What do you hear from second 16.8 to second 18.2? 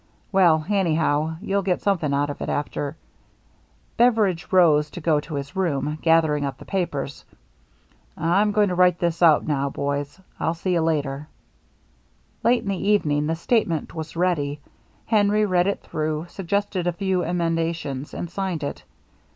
a few emendations,